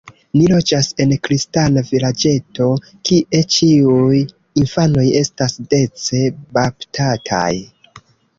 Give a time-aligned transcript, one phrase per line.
[0.37, 2.69] Ni loĝas en kristana vilaĝeto,
[3.09, 4.23] kie ĉiuj
[4.63, 6.25] infanoj estas dece
[6.61, 7.53] baptataj.